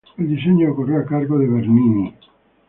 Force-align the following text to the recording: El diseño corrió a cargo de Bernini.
El 0.17 0.29
diseño 0.35 0.73
corrió 0.75 0.97
a 0.97 1.05
cargo 1.05 1.37
de 1.37 1.47
Bernini. 1.47 2.15